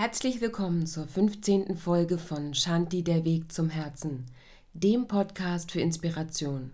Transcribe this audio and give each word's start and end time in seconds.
Herzlich 0.00 0.40
willkommen 0.40 0.86
zur 0.86 1.06
15. 1.06 1.76
Folge 1.76 2.16
von 2.16 2.54
Shanti 2.54 3.04
der 3.04 3.26
Weg 3.26 3.52
zum 3.52 3.68
Herzen, 3.68 4.24
dem 4.72 5.06
Podcast 5.06 5.72
für 5.72 5.82
Inspiration. 5.82 6.70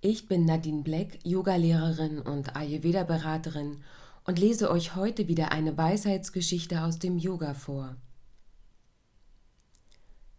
Ich 0.00 0.26
bin 0.26 0.44
Nadine 0.44 0.82
Black, 0.82 1.20
Yogalehrerin 1.22 2.18
und 2.18 2.56
Ayurveda-Beraterin 2.56 3.84
und 4.24 4.40
lese 4.40 4.72
euch 4.72 4.96
heute 4.96 5.28
wieder 5.28 5.52
eine 5.52 5.78
Weisheitsgeschichte 5.78 6.82
aus 6.82 6.98
dem 6.98 7.18
Yoga 7.18 7.54
vor. 7.54 7.94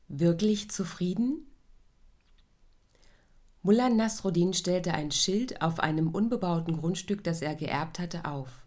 Wirklich 0.09 0.70
zufrieden? 0.70 1.48
Mullah 3.62 3.88
Nasruddin 3.88 4.54
stellte 4.54 4.93
ein 4.93 5.12
Schild 5.12 5.62
auf 5.62 5.80
einem 5.80 6.09
unbebauten 6.09 6.75
Grundstück, 6.75 7.23
das 7.23 7.41
er 7.41 7.55
geerbt 7.55 8.00
hatte, 8.00 8.25
auf. 8.25 8.66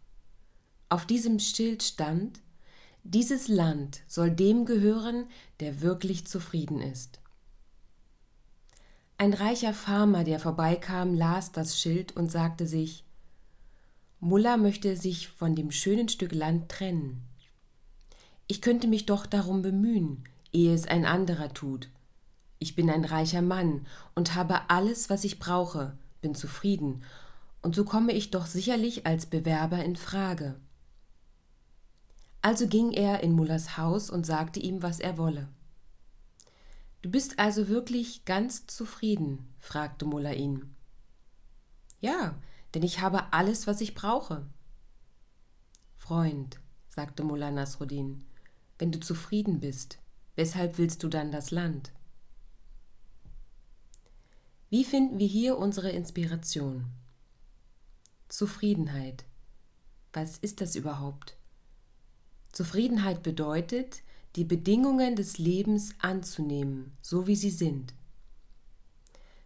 Auf 0.89 1.05
diesem 1.05 1.39
Schild 1.39 1.83
stand 1.83 2.41
Dieses 3.05 3.49
Land 3.49 4.01
soll 4.09 4.31
dem 4.31 4.65
gehören, 4.65 5.27
der 5.61 5.81
wirklich 5.81 6.27
zufrieden 6.27 6.81
ist. 6.81 7.21
Ein 9.17 9.33
reicher 9.33 9.75
Farmer, 9.75 10.25
der 10.25 10.39
vorbeikam, 10.39 11.15
las 11.15 11.53
das 11.53 11.81
Schild 11.81 12.17
und 12.17 12.31
sagte 12.31 12.67
sich 12.67 13.05
Mullah 14.21 14.57
möchte 14.57 14.97
sich 14.97 15.29
von 15.29 15.55
dem 15.55 15.71
schönen 15.71 16.09
Stück 16.09 16.33
Land 16.33 16.69
trennen. 16.69 17.23
Ich 18.49 18.61
könnte 18.61 18.89
mich 18.89 19.07
doch 19.07 19.27
darum 19.27 19.63
bemühen, 19.63 20.25
ehe 20.53 20.75
es 20.75 20.89
ein 20.89 21.05
anderer 21.05 21.55
tut. 21.55 21.89
Ich 22.59 22.75
bin 22.75 22.91
ein 22.91 23.05
reicher 23.05 23.43
Mann 23.43 23.87
und 24.17 24.35
habe 24.35 24.71
alles, 24.71 25.09
was 25.09 25.23
ich 25.23 25.39
brauche, 25.39 25.97
bin 26.21 26.35
zufrieden, 26.35 27.05
und 27.63 27.75
so 27.75 27.85
komme 27.85 28.13
ich 28.13 28.31
doch 28.31 28.47
sicherlich 28.47 29.07
als 29.07 29.27
Bewerber 29.27 29.85
in 29.85 29.97
Frage. 29.97 30.57
Also 32.43 32.69
ging 32.69 32.93
er 32.93 33.23
in 33.23 33.33
Mullers 33.33 33.77
Haus 33.77 34.11
und 34.11 34.25
sagte 34.25 34.61
ihm, 34.61 34.83
was 34.83 35.01
er 35.01 35.19
wolle. 35.19 35.49
Du 37.03 37.11
bist 37.11 37.39
also 37.39 37.69
wirklich 37.69 38.25
ganz 38.25 38.67
zufrieden? 38.67 39.55
fragte 39.59 40.05
Muller 40.05 40.35
ihn. 40.35 40.75
Ja, 42.01 42.37
denn 42.75 42.83
ich 42.83 43.01
habe 43.01 43.33
alles, 43.33 43.67
was 43.67 43.81
ich 43.81 43.95
brauche. 43.95 44.47
Freund, 45.97 46.61
sagte 46.89 47.23
Mullah 47.23 47.51
Nasruddin, 47.51 48.25
wenn 48.79 48.93
du 48.93 49.01
zufrieden 49.01 49.61
bist, 49.61 49.99
weshalb 50.37 50.79
willst 50.79 51.03
du 51.03 51.09
dann 51.09 51.33
das 51.33 51.51
Land? 51.51 51.93
Wie 54.71 54.85
finden 54.85 55.19
wir 55.19 55.27
hier 55.27 55.57
unsere 55.57 55.91
Inspiration? 55.91 56.85
Zufriedenheit. 58.29 59.25
Was 60.13 60.37
ist 60.37 60.61
das 60.61 60.77
überhaupt? 60.77 61.38
Zufriedenheit 62.59 63.23
bedeutet, 63.23 64.03
die 64.35 64.43
Bedingungen 64.43 65.15
des 65.15 65.39
Lebens 65.39 65.95
anzunehmen, 66.01 66.91
so 67.01 67.29
wie 67.29 67.37
sie 67.37 67.53
sind. 67.53 67.95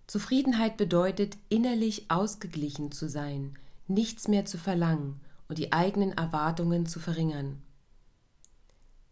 Zufriedenheit 0.07 0.79
bedeutet, 0.79 1.37
innerlich 1.51 2.11
ausgeglichen 2.11 2.91
zu 2.91 3.11
sein, 3.11 3.59
nichts 3.87 4.29
mehr 4.29 4.47
zu 4.47 4.57
verlangen 4.57 5.21
und 5.47 5.59
die 5.59 5.75
eigenen 5.75 6.13
Erwartungen 6.13 6.87
zu 6.87 7.01
verringern. 7.01 7.61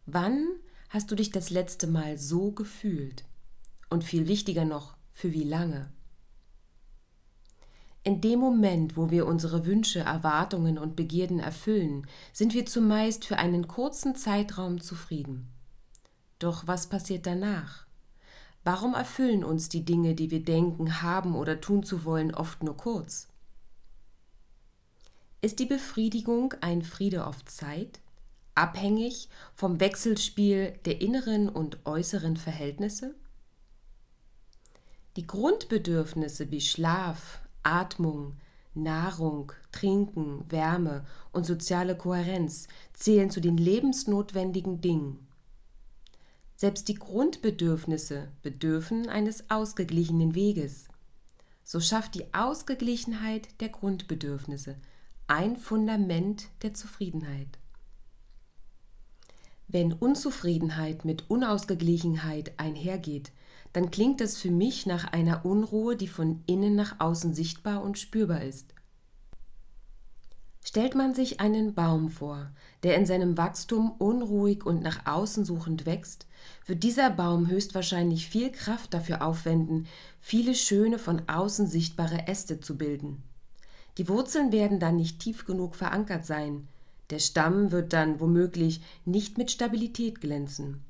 Wann 0.06 0.46
hast 0.88 1.10
du 1.10 1.14
dich 1.14 1.30
das 1.30 1.50
letzte 1.50 1.86
Mal 1.86 2.16
so 2.16 2.52
gefühlt? 2.52 3.24
Und 3.90 4.02
viel 4.02 4.28
wichtiger 4.28 4.64
noch, 4.64 4.96
für 5.12 5.34
wie 5.34 5.44
lange? 5.44 5.92
In 8.02 8.22
dem 8.22 8.38
Moment, 8.38 8.96
wo 8.96 9.10
wir 9.10 9.26
unsere 9.26 9.66
Wünsche, 9.66 10.00
Erwartungen 10.00 10.78
und 10.78 10.96
Begierden 10.96 11.38
erfüllen, 11.38 12.06
sind 12.32 12.54
wir 12.54 12.64
zumeist 12.64 13.26
für 13.26 13.36
einen 13.36 13.68
kurzen 13.68 14.16
Zeitraum 14.16 14.80
zufrieden. 14.80 15.48
Doch 16.38 16.66
was 16.66 16.88
passiert 16.88 17.26
danach? 17.26 17.86
Warum 18.64 18.94
erfüllen 18.94 19.44
uns 19.44 19.68
die 19.68 19.84
Dinge, 19.84 20.14
die 20.14 20.30
wir 20.30 20.42
denken, 20.42 21.02
haben 21.02 21.34
oder 21.34 21.60
tun 21.60 21.82
zu 21.82 22.04
wollen, 22.04 22.34
oft 22.34 22.62
nur 22.62 22.76
kurz? 22.76 23.28
Ist 25.42 25.58
die 25.58 25.66
Befriedigung 25.66 26.54
ein 26.60 26.82
Friede 26.82 27.26
auf 27.26 27.44
Zeit, 27.44 28.00
abhängig 28.54 29.28
vom 29.54 29.80
Wechselspiel 29.80 30.78
der 30.86 31.02
inneren 31.02 31.48
und 31.48 31.84
äußeren 31.86 32.38
Verhältnisse? 32.38 33.14
Die 35.16 35.26
Grundbedürfnisse 35.26 36.50
wie 36.50 36.60
Schlaf, 36.60 37.40
Atmung, 37.62 38.36
Nahrung, 38.74 39.52
Trinken, 39.72 40.44
Wärme 40.50 41.04
und 41.32 41.44
soziale 41.44 41.96
Kohärenz 41.96 42.68
zählen 42.92 43.30
zu 43.30 43.40
den 43.40 43.56
lebensnotwendigen 43.56 44.80
Dingen. 44.80 45.26
Selbst 46.56 46.88
die 46.88 46.94
Grundbedürfnisse 46.94 48.28
bedürfen 48.42 49.08
eines 49.08 49.50
ausgeglichenen 49.50 50.34
Weges. 50.34 50.88
So 51.64 51.80
schafft 51.80 52.14
die 52.14 52.34
Ausgeglichenheit 52.34 53.48
der 53.60 53.70
Grundbedürfnisse 53.70 54.76
ein 55.26 55.56
Fundament 55.56 56.48
der 56.62 56.74
Zufriedenheit. 56.74 57.58
Wenn 59.68 59.92
Unzufriedenheit 59.92 61.04
mit 61.04 61.30
Unausgeglichenheit 61.30 62.58
einhergeht, 62.58 63.30
dann 63.72 63.90
klingt 63.90 64.20
das 64.20 64.36
für 64.36 64.50
mich 64.50 64.86
nach 64.86 65.12
einer 65.12 65.44
Unruhe, 65.44 65.96
die 65.96 66.08
von 66.08 66.42
innen 66.46 66.74
nach 66.74 66.96
außen 66.98 67.34
sichtbar 67.34 67.82
und 67.82 67.98
spürbar 67.98 68.42
ist. 68.42 68.74
Stellt 70.62 70.94
man 70.94 71.14
sich 71.14 71.40
einen 71.40 71.74
Baum 71.74 72.10
vor, 72.10 72.50
der 72.82 72.96
in 72.96 73.06
seinem 73.06 73.38
Wachstum 73.38 73.92
unruhig 73.92 74.66
und 74.66 74.82
nach 74.82 75.06
außen 75.06 75.44
suchend 75.44 75.86
wächst, 75.86 76.26
wird 76.66 76.82
dieser 76.82 77.10
Baum 77.10 77.48
höchstwahrscheinlich 77.48 78.28
viel 78.28 78.50
Kraft 78.50 78.92
dafür 78.92 79.22
aufwenden, 79.22 79.86
viele 80.20 80.54
schöne 80.54 80.98
von 80.98 81.22
außen 81.28 81.66
sichtbare 81.66 82.28
Äste 82.28 82.60
zu 82.60 82.76
bilden. 82.76 83.22
Die 83.98 84.08
Wurzeln 84.08 84.52
werden 84.52 84.80
dann 84.80 84.96
nicht 84.96 85.18
tief 85.18 85.46
genug 85.46 85.74
verankert 85.74 86.26
sein, 86.26 86.68
der 87.10 87.18
Stamm 87.18 87.72
wird 87.72 87.92
dann 87.92 88.20
womöglich 88.20 88.80
nicht 89.04 89.36
mit 89.36 89.50
Stabilität 89.50 90.20
glänzen. 90.20 90.84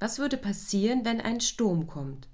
Was 0.00 0.18
würde 0.18 0.38
passieren, 0.38 1.04
wenn 1.04 1.20
ein 1.20 1.40
Sturm 1.40 1.86
kommt? 1.86 2.26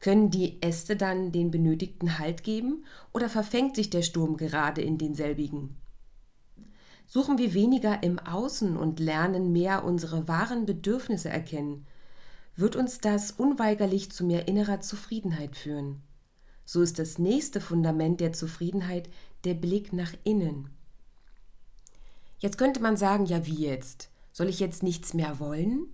Können 0.00 0.30
die 0.30 0.60
Äste 0.60 0.96
dann 0.96 1.32
den 1.32 1.50
benötigten 1.50 2.18
Halt 2.18 2.42
geben 2.42 2.84
oder 3.14 3.30
verfängt 3.30 3.76
sich 3.76 3.88
der 3.88 4.02
Sturm 4.02 4.36
gerade 4.36 4.82
in 4.82 4.98
denselbigen? 4.98 5.76
Suchen 7.06 7.38
wir 7.38 7.54
weniger 7.54 8.02
im 8.02 8.18
Außen 8.18 8.76
und 8.76 8.98
lernen 8.98 9.52
mehr 9.52 9.84
unsere 9.84 10.26
wahren 10.26 10.66
Bedürfnisse 10.66 11.28
erkennen, 11.28 11.86
wird 12.56 12.74
uns 12.74 12.98
das 12.98 13.30
unweigerlich 13.30 14.10
zu 14.10 14.24
mehr 14.24 14.48
innerer 14.48 14.80
Zufriedenheit 14.80 15.56
führen. 15.56 16.02
So 16.64 16.82
ist 16.82 16.98
das 16.98 17.18
nächste 17.18 17.60
Fundament 17.60 18.20
der 18.20 18.32
Zufriedenheit 18.32 19.08
der 19.44 19.54
Blick 19.54 19.92
nach 19.92 20.12
innen. 20.24 20.70
Jetzt 22.38 22.58
könnte 22.58 22.80
man 22.80 22.96
sagen, 22.96 23.26
ja 23.26 23.46
wie 23.46 23.64
jetzt? 23.64 24.10
Soll 24.32 24.48
ich 24.48 24.58
jetzt 24.58 24.82
nichts 24.82 25.14
mehr 25.14 25.38
wollen? 25.38 25.86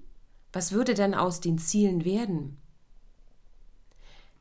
Was 0.53 0.73
würde 0.73 0.95
dann 0.95 1.15
aus 1.15 1.41
den 1.41 1.59
Zielen 1.59 2.05
werden? 2.05 2.59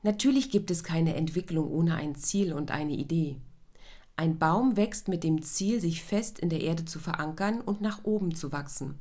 Natürlich 0.03 0.49
gibt 0.49 0.71
es 0.71 0.83
keine 0.83 1.15
Entwicklung 1.15 1.69
ohne 1.69 1.95
ein 1.95 2.15
Ziel 2.15 2.53
und 2.53 2.71
eine 2.71 2.93
Idee. 2.93 3.37
Ein 4.15 4.37
Baum 4.37 4.75
wächst 4.75 5.07
mit 5.07 5.23
dem 5.23 5.41
Ziel, 5.41 5.79
sich 5.79 6.03
fest 6.03 6.39
in 6.39 6.49
der 6.49 6.61
Erde 6.61 6.85
zu 6.85 6.99
verankern 6.99 7.61
und 7.61 7.81
nach 7.81 8.03
oben 8.03 8.35
zu 8.35 8.51
wachsen. 8.51 8.99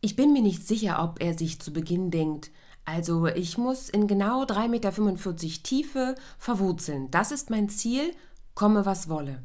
Ich 0.00 0.16
bin 0.16 0.32
mir 0.32 0.42
nicht 0.42 0.66
sicher, 0.66 1.02
ob 1.02 1.20
er 1.22 1.36
sich 1.36 1.60
zu 1.60 1.72
Beginn 1.72 2.10
denkt, 2.10 2.50
also 2.84 3.26
ich 3.26 3.58
muss 3.58 3.90
in 3.90 4.06
genau 4.06 4.44
3,45 4.44 4.68
Meter 4.68 5.62
Tiefe 5.62 6.14
verwurzeln. 6.38 7.10
Das 7.10 7.32
ist 7.32 7.50
mein 7.50 7.68
Ziel, 7.68 8.14
komme 8.54 8.86
was 8.86 9.10
wolle. 9.10 9.42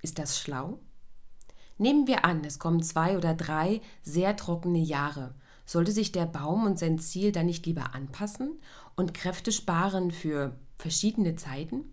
Ist 0.00 0.20
das 0.20 0.38
schlau? 0.38 0.78
Nehmen 1.82 2.06
wir 2.06 2.24
an, 2.24 2.44
es 2.44 2.60
kommen 2.60 2.80
zwei 2.80 3.16
oder 3.16 3.34
drei 3.34 3.80
sehr 4.02 4.36
trockene 4.36 4.78
Jahre. 4.78 5.34
Sollte 5.66 5.90
sich 5.90 6.12
der 6.12 6.26
Baum 6.26 6.64
und 6.64 6.78
sein 6.78 7.00
Ziel 7.00 7.32
dann 7.32 7.46
nicht 7.46 7.66
lieber 7.66 7.92
anpassen 7.92 8.60
und 8.94 9.14
Kräfte 9.14 9.50
sparen 9.50 10.12
für 10.12 10.54
verschiedene 10.76 11.34
Zeiten? 11.34 11.92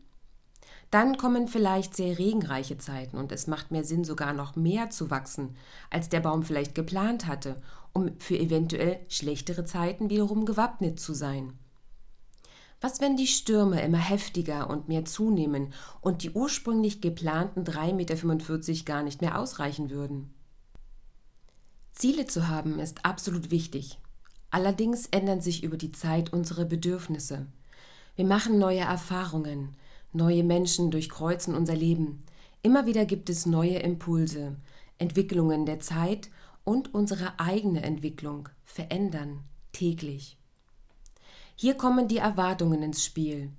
Dann 0.91 1.17
kommen 1.17 1.47
vielleicht 1.47 1.95
sehr 1.95 2.19
regenreiche 2.19 2.77
Zeiten 2.77 3.17
und 3.17 3.31
es 3.31 3.47
macht 3.47 3.71
mehr 3.71 3.83
Sinn, 3.83 4.03
sogar 4.03 4.33
noch 4.33 4.55
mehr 4.55 4.91
zu 4.91 5.09
wachsen, 5.09 5.55
als 5.89 6.07
der 6.07 6.19
Baum 6.19 6.43
vielleicht 6.43 6.75
geplant 6.75 7.25
hatte, 7.25 7.59
um 7.91 8.11
für 8.19 8.37
eventuell 8.37 8.99
schlechtere 9.07 9.65
Zeiten 9.65 10.11
wiederum 10.11 10.45
gewappnet 10.45 10.99
zu 10.99 11.15
sein. 11.15 11.57
Was, 12.81 13.01
wenn 13.01 13.17
die 13.17 13.27
Stürme 13.27 13.81
immer 13.81 13.97
heftiger 13.97 14.69
und 14.69 14.87
mehr 14.87 15.03
zunehmen 15.03 15.73
und 15.99 16.23
die 16.23 16.31
ursprünglich 16.31 17.01
geplanten 17.01 17.63
3,45 17.63 17.93
Meter 17.93 18.85
gar 18.85 19.03
nicht 19.03 19.21
mehr 19.21 19.37
ausreichen 19.37 19.89
würden? 19.89 20.33
Ziele 21.91 22.25
zu 22.25 22.47
haben 22.47 22.79
ist 22.79 23.05
absolut 23.05 23.51
wichtig. 23.51 23.99
Allerdings 24.51 25.07
ändern 25.07 25.41
sich 25.41 25.63
über 25.63 25.75
die 25.75 25.91
Zeit 25.91 26.31
unsere 26.31 26.65
Bedürfnisse. 26.65 27.47
Wir 28.15 28.25
machen 28.25 28.57
neue 28.57 28.79
Erfahrungen, 28.79 29.75
neue 30.13 30.43
Menschen 30.43 30.89
durchkreuzen 30.89 31.55
unser 31.55 31.75
Leben. 31.75 32.23
Immer 32.61 32.85
wieder 32.85 33.05
gibt 33.05 33.29
es 33.29 33.45
neue 33.45 33.79
Impulse, 33.79 34.55
Entwicklungen 34.97 35.65
der 35.65 35.81
Zeit 35.81 36.29
und 36.63 36.93
unsere 36.93 37.39
eigene 37.39 37.83
Entwicklung 37.83 38.49
verändern 38.63 39.43
täglich. 39.73 40.38
Hier 41.61 41.73
kommen 41.73 42.07
die 42.07 42.19
Erwartungen 42.19 42.81
ins 42.81 43.03
Spiel. 43.03 43.51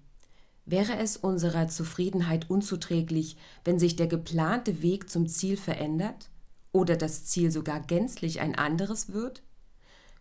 Wäre 0.64 0.96
es 0.96 1.18
unserer 1.18 1.68
Zufriedenheit 1.68 2.48
unzuträglich, 2.48 3.36
wenn 3.62 3.78
sich 3.78 3.94
der 3.94 4.06
geplante 4.06 4.80
Weg 4.80 5.10
zum 5.10 5.28
Ziel 5.28 5.58
verändert 5.58 6.30
oder 6.72 6.96
das 6.96 7.26
Ziel 7.26 7.50
sogar 7.50 7.78
gänzlich 7.80 8.40
ein 8.40 8.54
anderes 8.54 9.12
wird? 9.12 9.42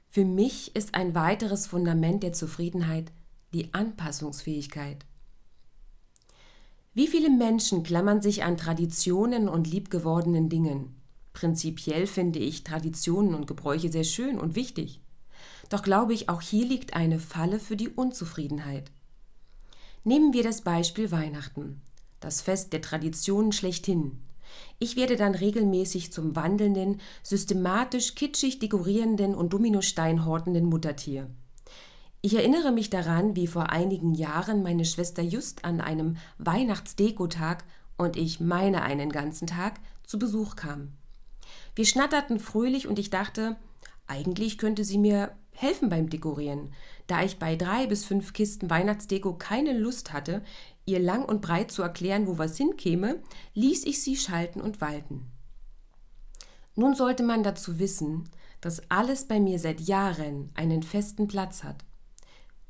Für 0.10 0.26
mich 0.26 0.76
ist 0.76 0.94
ein 0.94 1.16
weiteres 1.16 1.68
Fundament 1.68 2.22
der 2.22 2.34
Zufriedenheit 2.34 3.14
die 3.54 3.74
Anpassungsfähigkeit. 3.74 5.06
Wie 6.94 7.08
viele 7.08 7.30
Menschen 7.30 7.84
klammern 7.84 8.22
sich 8.22 8.44
an 8.44 8.58
Traditionen 8.58 9.48
und 9.48 9.68
liebgewordenen 9.68 10.50
Dingen? 10.50 10.98
Prinzipiell 11.32 12.08
finde 12.08 12.40
ich 12.40 12.66
Traditionen 12.66 13.34
und 13.34 13.48
Gebräuche 13.48 13.90
sehr 13.90 14.04
schön 14.04 14.38
und 14.38 14.56
wichtig. 14.56 15.00
Doch 15.70 15.84
glaube 15.84 16.14
ich, 16.14 16.30
auch 16.30 16.42
hier 16.42 16.66
liegt 16.66 16.96
eine 16.96 17.20
Falle 17.20 17.60
für 17.60 17.76
die 17.76 17.90
Unzufriedenheit. 17.90 18.92
Nehmen 20.04 20.34
wir 20.34 20.44
das 20.44 20.62
Beispiel 20.62 21.12
Weihnachten, 21.12 21.82
das 22.20 22.42
Fest 22.42 22.74
der 22.74 22.82
Traditionen 22.82 23.52
schlechthin. 23.52 24.20
Ich 24.80 24.96
werde 24.96 25.16
dann 25.16 25.36
regelmäßig 25.36 26.12
zum 26.12 26.36
wandelnden, 26.36 27.02
systematisch 27.22 28.16
kitschig 28.16 28.60
dekorierenden 28.60 29.36
und 29.36 29.54
Dominostein 29.54 30.26
hortenden 30.26 30.66
Muttertier. 30.66 31.30
Ich 32.22 32.34
erinnere 32.34 32.72
mich 32.72 32.90
daran, 32.90 33.36
wie 33.36 33.48
vor 33.48 33.70
einigen 33.70 34.14
Jahren 34.14 34.64
meine 34.64 34.86
Schwester 34.86 35.22
just 35.22 35.64
an 35.64 35.80
einem 35.80 36.18
Weihnachtsdekotag 36.38 37.64
und 37.98 38.18
ich 38.18 38.40
meine 38.40 38.82
einen 38.82 39.12
ganzen 39.12 39.48
Tag 39.48 39.80
zu 40.04 40.18
Besuch 40.20 40.56
kam. 40.56 40.94
Wir 41.76 41.86
schnatterten 41.86 42.40
fröhlich 42.40 42.88
und 42.88 43.00
ich 43.00 43.10
dachte, 43.10 43.56
eigentlich 44.08 44.58
könnte 44.58 44.84
sie 44.84 44.98
mir 44.98 45.32
helfen 45.60 45.90
beim 45.90 46.10
Dekorieren. 46.10 46.74
Da 47.08 47.24
ich 47.24 47.38
bei 47.38 47.58
drei 47.58 47.86
bis 47.86 48.06
fünf 48.06 48.32
Kisten 48.32 48.70
Weihnachtsdeko 48.70 49.34
keine 49.34 49.78
Lust 49.78 50.14
hatte, 50.14 50.42
ihr 50.86 51.00
lang 51.00 51.26
und 51.26 51.42
breit 51.42 51.70
zu 51.70 51.82
erklären, 51.82 52.28
wo 52.28 52.38
was 52.38 52.56
hinkäme, 52.56 53.22
ließ 53.56 53.86
ich 53.86 54.02
sie 54.02 54.16
schalten 54.16 54.62
und 54.62 54.80
walten. 54.80 55.30
Nun 56.76 56.96
sollte 56.96 57.24
man 57.24 57.44
dazu 57.44 57.78
wissen, 57.78 58.30
dass 58.62 58.90
alles 58.90 59.28
bei 59.28 59.42
mir 59.42 59.60
seit 59.60 59.82
Jahren 59.82 60.50
einen 60.54 60.82
festen 60.82 61.28
Platz 61.28 61.66
hat. 61.66 61.84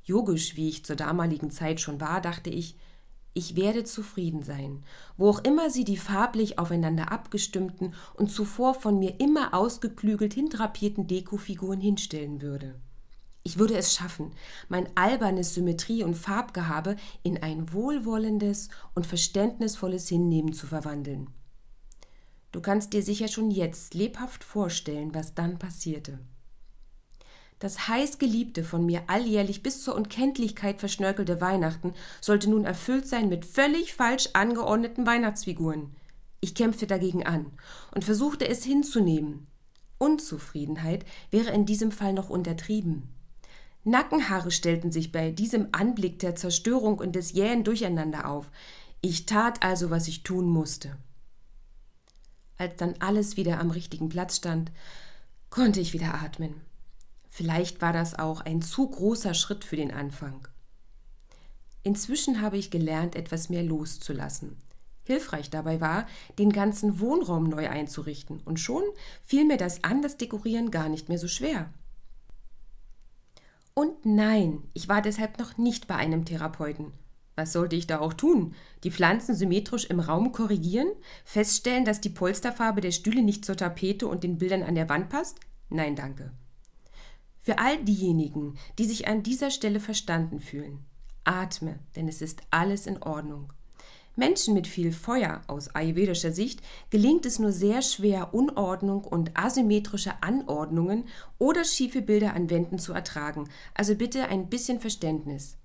Yogisch, 0.03 0.55
wie 0.55 0.69
ich 0.69 0.83
zur 0.83 0.95
damaligen 0.95 1.51
Zeit 1.51 1.79
schon 1.79 2.01
war, 2.01 2.21
dachte 2.21 2.49
ich, 2.49 2.75
ich 3.33 3.55
werde 3.55 3.83
zufrieden 3.83 4.43
sein, 4.43 4.83
wo 5.17 5.29
auch 5.29 5.43
immer 5.43 5.69
sie 5.69 5.83
die 5.83 5.97
farblich 5.97 6.57
aufeinander 6.59 7.11
abgestimmten 7.11 7.93
und 8.15 8.31
zuvor 8.31 8.73
von 8.73 8.99
mir 8.99 9.19
immer 9.19 9.53
ausgeklügelt 9.53 10.33
hindrapierten 10.33 11.07
Dekofiguren 11.07 11.79
hinstellen 11.79 12.41
würde. 12.41 12.75
Ich 13.43 13.57
würde 13.57 13.77
es 13.77 13.93
schaffen, 13.93 14.31
mein 14.67 14.87
albernes 14.95 15.53
Symmetrie- 15.53 16.03
und 16.03 16.15
Farbgehabe 16.15 16.97
in 17.23 17.41
ein 17.41 17.71
wohlwollendes 17.71 18.69
und 18.93 19.05
verständnisvolles 19.05 20.09
Hinnehmen 20.09 20.53
zu 20.53 20.67
verwandeln. 20.67 21.29
Du 22.51 22.61
kannst 22.61 22.93
dir 22.93 23.03
sicher 23.03 23.27
schon 23.27 23.51
jetzt 23.51 23.93
lebhaft 23.93 24.43
vorstellen, 24.43 25.13
was 25.13 25.35
dann 25.35 25.59
passierte. 25.59 26.19
Das 27.59 27.89
heißgeliebte, 27.89 28.63
von 28.63 28.85
mir 28.85 29.03
alljährlich 29.07 29.61
bis 29.61 29.83
zur 29.83 29.95
Unkenntlichkeit 29.95 30.79
verschnörkelte 30.79 31.41
Weihnachten 31.41 31.93
sollte 32.21 32.49
nun 32.49 32.63
erfüllt 32.63 33.07
sein 33.07 33.27
mit 33.27 33.45
völlig 33.45 33.93
falsch 33.93 34.29
angeordneten 34.33 35.05
Weihnachtsfiguren. 35.05 35.95
Ich 36.39 36.55
kämpfte 36.55 36.87
dagegen 36.87 37.25
an 37.25 37.47
und 37.93 38.05
versuchte 38.05 38.47
es 38.47 38.63
hinzunehmen. 38.63 39.47
Unzufriedenheit 39.97 41.03
wäre 41.31 41.51
in 41.51 41.65
diesem 41.65 41.91
Fall 41.91 42.13
noch 42.13 42.29
untertrieben. 42.29 43.09
Nackenhaare 43.83 44.51
stellten 44.51 44.91
sich 44.91 45.11
bei 45.11 45.31
diesem 45.31 45.69
Anblick 45.73 46.19
der 46.19 46.35
Zerstörung 46.35 46.97
und 46.99 47.15
des 47.15 47.33
jähen 47.33 47.65
Durcheinander 47.65 48.29
auf. 48.29 48.49
Ich 49.01 49.25
tat 49.25 49.63
also, 49.63 49.89
was 49.89 50.07
ich 50.07 50.23
tun 50.23 50.47
musste. 50.47 50.95
Als 52.57 52.75
dann 52.77 52.95
alles 52.99 53.35
wieder 53.35 53.59
am 53.59 53.71
richtigen 53.71 54.09
Platz 54.09 54.37
stand, 54.37 54.71
konnte 55.49 55.79
ich 55.79 55.93
wieder 55.93 56.13
atmen. 56.13 56.68
Vielleicht 57.29 57.81
war 57.81 57.93
das 57.93 58.17
auch 58.17 58.41
ein 58.41 58.61
zu 58.61 58.89
großer 58.89 59.33
Schritt 59.33 59.63
für 59.63 59.75
den 59.75 59.91
Anfang. 59.91 60.47
Inzwischen 61.83 62.41
habe 62.41 62.57
ich 62.57 62.71
gelernt, 62.71 63.15
etwas 63.15 63.49
mehr 63.49 63.63
loszulassen. 63.63 64.57
Hilfreich 65.03 65.49
dabei 65.49 65.81
war, 65.81 66.05
den 66.37 66.51
ganzen 66.51 66.99
Wohnraum 66.99 67.45
neu 67.45 67.69
einzurichten, 67.69 68.41
und 68.45 68.59
schon 68.59 68.83
fiel 69.23 69.45
mir 69.45 69.57
das 69.57 69.83
an, 69.83 70.01
das 70.01 70.17
Dekorieren 70.17 70.71
gar 70.71 70.89
nicht 70.89 71.09
mehr 71.09 71.17
so 71.17 71.27
schwer. 71.27 71.71
Und 73.73 74.05
nein, 74.05 74.63
ich 74.73 74.89
war 74.89 75.01
deshalb 75.01 75.39
noch 75.39 75.57
nicht 75.57 75.87
bei 75.87 75.95
einem 75.95 76.25
Therapeuten. 76.25 76.91
Was 77.35 77.53
sollte 77.53 77.77
ich 77.77 77.87
da 77.87 77.99
auch 77.99 78.13
tun? 78.13 78.53
Die 78.83 78.91
Pflanzen 78.91 79.33
symmetrisch 79.33 79.85
im 79.85 80.01
Raum 80.01 80.33
korrigieren? 80.33 80.89
Feststellen, 81.23 81.85
dass 81.85 82.01
die 82.01 82.09
Polsterfarbe 82.09 82.81
der 82.81 82.91
Stühle 82.91 83.23
nicht 83.23 83.45
zur 83.45 83.55
Tapete 83.55 84.07
und 84.07 84.25
den 84.25 84.37
Bildern 84.37 84.63
an 84.63 84.75
der 84.75 84.89
Wand 84.89 85.07
passt? 85.07 85.39
Nein, 85.69 85.95
danke. 85.95 86.33
Für 87.49 87.57
all 87.57 87.83
diejenigen, 87.83 88.59
die 88.77 88.85
sich 88.85 89.07
an 89.07 89.23
dieser 89.23 89.49
Stelle 89.49 89.79
verstanden 89.79 90.39
fühlen, 90.39 90.85
atme, 91.23 91.79
denn 91.95 92.07
es 92.07 92.21
ist 92.21 92.43
alles 92.51 92.85
in 92.85 93.01
Ordnung. 93.01 93.51
Menschen 94.15 94.53
mit 94.53 94.67
viel 94.67 94.91
Feuer 94.91 95.41
aus 95.47 95.73
ayurvedischer 95.73 96.31
Sicht 96.31 96.61
gelingt 96.91 97.25
es 97.25 97.39
nur 97.39 97.51
sehr 97.51 97.81
schwer, 97.81 98.35
Unordnung 98.35 99.03
und 99.03 99.35
asymmetrische 99.35 100.21
Anordnungen 100.21 101.05
oder 101.39 101.63
schiefe 101.63 102.03
Bilder 102.03 102.35
an 102.35 102.51
Wänden 102.51 102.77
zu 102.77 102.93
ertragen. 102.93 103.49
Also 103.73 103.95
bitte 103.95 104.27
ein 104.27 104.51
bisschen 104.51 104.79
Verständnis. 104.79 105.57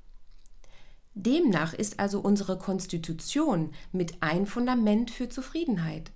Demnach 1.12 1.74
ist 1.74 2.00
also 2.00 2.18
unsere 2.20 2.56
Konstitution 2.56 3.74
mit 3.92 4.22
ein 4.22 4.46
Fundament 4.46 5.10
für 5.10 5.28
Zufriedenheit. 5.28 6.12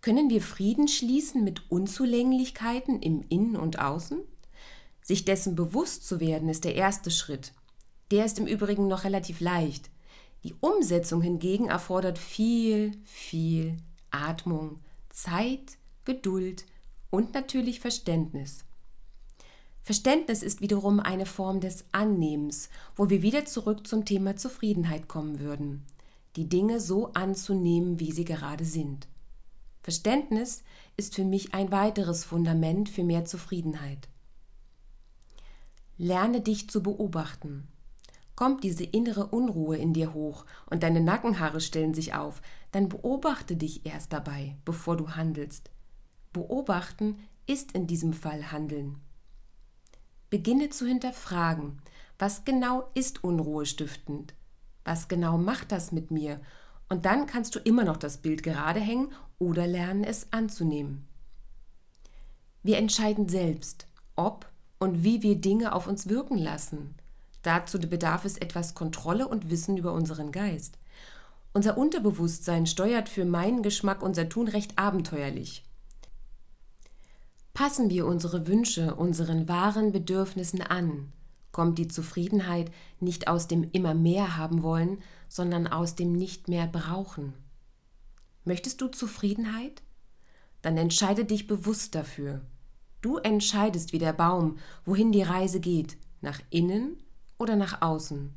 Können 0.00 0.30
wir 0.30 0.40
Frieden 0.40 0.88
schließen 0.88 1.44
mit 1.44 1.70
Unzulänglichkeiten 1.70 3.02
im 3.02 3.22
Innen 3.28 3.56
und 3.56 3.80
Außen? 3.80 4.22
Sich 5.06 5.24
dessen 5.24 5.54
bewusst 5.54 6.04
zu 6.04 6.18
werden, 6.18 6.48
ist 6.48 6.64
der 6.64 6.74
erste 6.74 7.12
Schritt. 7.12 7.52
Der 8.10 8.24
ist 8.24 8.40
im 8.40 8.48
Übrigen 8.48 8.88
noch 8.88 9.04
relativ 9.04 9.38
leicht. 9.38 9.88
Die 10.42 10.56
Umsetzung 10.58 11.22
hingegen 11.22 11.68
erfordert 11.68 12.18
viel, 12.18 12.90
viel 13.04 13.76
Atmung, 14.10 14.80
Zeit, 15.08 15.78
Geduld 16.04 16.64
und 17.10 17.34
natürlich 17.34 17.78
Verständnis. 17.78 18.64
Verständnis 19.84 20.42
ist 20.42 20.60
wiederum 20.60 20.98
eine 20.98 21.26
Form 21.26 21.60
des 21.60 21.84
Annehmens, 21.92 22.68
wo 22.96 23.08
wir 23.08 23.22
wieder 23.22 23.44
zurück 23.44 23.86
zum 23.86 24.04
Thema 24.06 24.34
Zufriedenheit 24.34 25.06
kommen 25.06 25.38
würden. 25.38 25.86
Die 26.34 26.48
Dinge 26.48 26.80
so 26.80 27.12
anzunehmen, 27.12 28.00
wie 28.00 28.10
sie 28.10 28.24
gerade 28.24 28.64
sind. 28.64 29.06
Verständnis 29.84 30.64
ist 30.96 31.14
für 31.14 31.24
mich 31.24 31.54
ein 31.54 31.70
weiteres 31.70 32.24
Fundament 32.24 32.88
für 32.88 33.04
mehr 33.04 33.24
Zufriedenheit. 33.24 34.08
Lerne 35.98 36.40
dich 36.40 36.68
zu 36.68 36.82
beobachten. 36.82 37.68
Kommt 38.34 38.64
diese 38.64 38.84
innere 38.84 39.26
Unruhe 39.26 39.78
in 39.78 39.94
dir 39.94 40.12
hoch 40.12 40.44
und 40.68 40.82
deine 40.82 41.00
Nackenhaare 41.00 41.60
stellen 41.60 41.94
sich 41.94 42.14
auf, 42.14 42.42
dann 42.70 42.90
beobachte 42.90 43.56
dich 43.56 43.86
erst 43.86 44.12
dabei, 44.12 44.56
bevor 44.66 44.98
du 44.98 45.10
handelst. 45.10 45.70
Beobachten 46.34 47.18
ist 47.46 47.72
in 47.72 47.86
diesem 47.86 48.12
Fall 48.12 48.52
Handeln. 48.52 49.00
Beginne 50.28 50.68
zu 50.68 50.86
hinterfragen, 50.86 51.80
was 52.18 52.44
genau 52.44 52.90
ist 52.94 53.24
Unruhe 53.24 53.64
stiftend? 53.64 54.34
Was 54.84 55.08
genau 55.08 55.38
macht 55.38 55.72
das 55.72 55.92
mit 55.92 56.10
mir? 56.10 56.40
Und 56.88 57.06
dann 57.06 57.26
kannst 57.26 57.54
du 57.54 57.58
immer 57.58 57.84
noch 57.84 57.96
das 57.96 58.18
Bild 58.18 58.42
gerade 58.42 58.80
hängen 58.80 59.12
oder 59.38 59.66
lernen, 59.66 60.04
es 60.04 60.32
anzunehmen. 60.32 61.06
Wir 62.62 62.78
entscheiden 62.78 63.28
selbst, 63.28 63.86
ob 64.14 64.46
und 64.78 65.04
wie 65.04 65.22
wir 65.22 65.36
Dinge 65.36 65.74
auf 65.74 65.86
uns 65.86 66.08
wirken 66.08 66.38
lassen. 66.38 66.94
Dazu 67.42 67.78
bedarf 67.78 68.24
es 68.24 68.36
etwas 68.36 68.74
Kontrolle 68.74 69.28
und 69.28 69.50
Wissen 69.50 69.76
über 69.76 69.92
unseren 69.92 70.32
Geist. 70.32 70.78
Unser 71.52 71.78
Unterbewusstsein 71.78 72.66
steuert 72.66 73.08
für 73.08 73.24
meinen 73.24 73.62
Geschmack 73.62 74.02
unser 74.02 74.28
Tun 74.28 74.48
recht 74.48 74.78
abenteuerlich. 74.78 75.64
Passen 77.54 77.88
wir 77.88 78.06
unsere 78.06 78.46
Wünsche 78.46 78.96
unseren 78.96 79.48
wahren 79.48 79.92
Bedürfnissen 79.92 80.60
an, 80.60 81.12
kommt 81.52 81.78
die 81.78 81.88
Zufriedenheit 81.88 82.70
nicht 83.00 83.28
aus 83.28 83.48
dem 83.48 83.70
immer 83.72 83.94
mehr 83.94 84.36
haben 84.36 84.62
wollen, 84.62 84.98
sondern 85.28 85.66
aus 85.66 85.94
dem 85.94 86.12
nicht 86.12 86.48
mehr 86.48 86.66
brauchen. 86.66 87.32
Möchtest 88.44 88.82
du 88.82 88.88
Zufriedenheit? 88.88 89.82
Dann 90.60 90.76
entscheide 90.76 91.24
dich 91.24 91.46
bewusst 91.46 91.94
dafür. 91.94 92.42
Du 93.06 93.18
entscheidest 93.18 93.92
wie 93.92 94.00
der 94.00 94.12
Baum, 94.12 94.58
wohin 94.84 95.12
die 95.12 95.22
Reise 95.22 95.60
geht, 95.60 95.96
nach 96.22 96.40
innen 96.50 97.00
oder 97.38 97.54
nach 97.54 97.80
außen. 97.80 98.36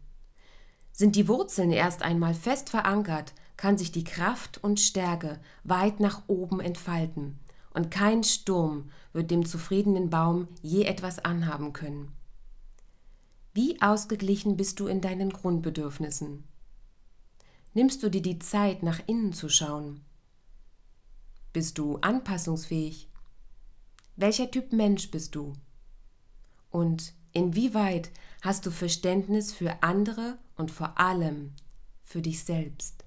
Sind 0.91 1.15
die 1.15 1.27
Wurzeln 1.27 1.71
erst 1.71 2.03
einmal 2.03 2.35
fest 2.35 2.69
verankert, 2.69 3.33
kann 3.57 3.79
sich 3.79 3.91
die 3.91 4.03
Kraft 4.03 4.63
und 4.63 4.79
Stärke 4.79 5.39
weit 5.63 5.99
nach 5.99 6.21
oben 6.27 6.59
entfalten 6.59 7.39
und 7.73 7.89
kein 7.89 8.23
Sturm 8.23 8.91
wird 9.11 9.31
dem 9.31 9.43
zufriedenen 9.43 10.11
Baum 10.11 10.47
je 10.61 10.83
etwas 10.83 11.17
anhaben 11.17 11.73
können. 11.73 12.11
Wie 13.55 13.81
ausgeglichen 13.81 14.55
bist 14.55 14.79
du 14.79 14.85
in 14.85 15.01
deinen 15.01 15.31
Grundbedürfnissen? 15.31 16.43
Nimmst 17.73 18.03
du 18.03 18.09
dir 18.11 18.21
die 18.21 18.37
Zeit, 18.37 18.83
nach 18.83 18.99
innen 19.07 19.33
zu 19.33 19.49
schauen? 19.49 20.01
Bist 21.53 21.79
du 21.79 21.97
anpassungsfähig? 21.97 23.08
Welcher 24.19 24.51
Typ 24.51 24.73
Mensch 24.73 25.11
bist 25.11 25.33
du? 25.33 25.53
Und 26.71 27.13
inwieweit 27.31 28.11
hast 28.41 28.65
du 28.65 28.69
Verständnis 28.69 29.53
für 29.53 29.81
andere 29.81 30.37
und 30.57 30.71
vor 30.71 30.99
allem 30.99 31.53
für 32.03 32.21
dich 32.21 32.43
selbst? 32.43 33.05